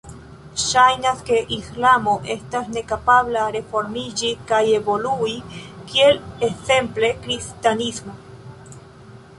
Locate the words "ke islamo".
1.27-2.15